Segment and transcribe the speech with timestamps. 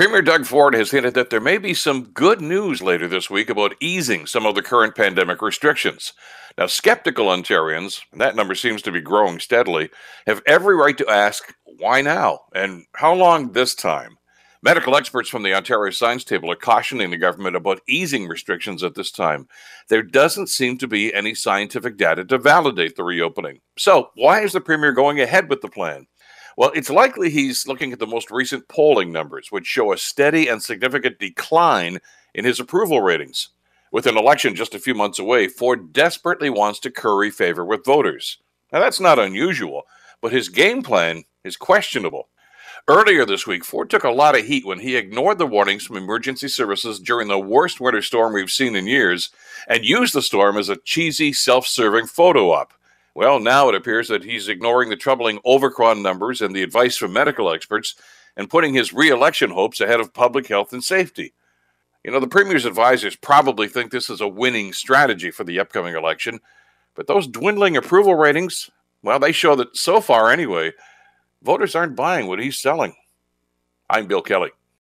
[0.00, 3.50] Premier Doug Ford has hinted that there may be some good news later this week
[3.50, 6.14] about easing some of the current pandemic restrictions.
[6.56, 9.90] Now, skeptical Ontarians, and that number seems to be growing steadily,
[10.26, 14.16] have every right to ask why now and how long this time?
[14.62, 18.94] Medical experts from the Ontario Science Table are cautioning the government about easing restrictions at
[18.94, 19.48] this time.
[19.88, 23.62] There doesn't seem to be any scientific data to validate the reopening.
[23.78, 26.06] So, why is the Premier going ahead with the plan?
[26.58, 30.46] Well, it's likely he's looking at the most recent polling numbers, which show a steady
[30.48, 31.98] and significant decline
[32.34, 33.48] in his approval ratings.
[33.92, 37.86] With an election just a few months away, Ford desperately wants to curry favor with
[37.86, 38.36] voters.
[38.74, 39.84] Now, that's not unusual,
[40.20, 42.28] but his game plan is questionable.
[42.88, 45.96] Earlier this week, Ford took a lot of heat when he ignored the warnings from
[45.96, 49.30] emergency services during the worst winter storm we've seen in years
[49.68, 52.72] and used the storm as a cheesy, self serving photo op.
[53.14, 57.12] Well, now it appears that he's ignoring the troubling Omicron numbers and the advice from
[57.12, 57.94] medical experts
[58.36, 61.34] and putting his re election hopes ahead of public health and safety.
[62.04, 65.94] You know, the Premier's advisors probably think this is a winning strategy for the upcoming
[65.94, 66.40] election,
[66.94, 68.70] but those dwindling approval ratings,
[69.02, 70.72] well, they show that so far anyway,
[71.42, 72.94] voters aren't buying what he's selling.
[73.88, 74.50] I'm Bill Kelly.